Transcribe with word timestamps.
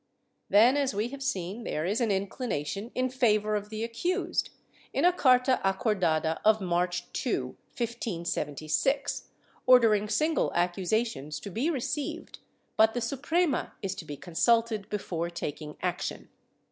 ^ 0.01 0.03
Then, 0.49 0.77
as 0.77 0.95
we 0.95 1.09
have 1.09 1.21
seen, 1.21 1.63
there 1.63 1.85
is 1.85 2.01
an 2.01 2.09
inclination 2.09 2.89
in 2.95 3.07
favor 3.07 3.55
of 3.55 3.69
the 3.69 3.83
accused, 3.83 4.49
in 4.93 5.05
a 5.05 5.13
carta 5.13 5.61
acordada 5.63 6.39
of 6.43 6.57
]\Iarch 6.57 7.03
2, 7.13 7.45
1576, 7.77 9.29
ordering 9.67 10.09
single 10.09 10.51
accusations 10.55 11.39
to 11.41 11.51
be 11.51 11.69
received, 11.69 12.39
but 12.77 12.95
the 12.95 12.99
Suprema 13.09 13.73
is 13.83 13.93
to 13.93 14.05
be 14.05 14.17
consulted 14.17 14.89
before 14.89 15.29
taking 15.29 15.77
action. 15.83 16.29